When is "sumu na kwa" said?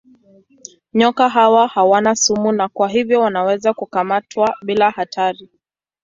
2.15-2.89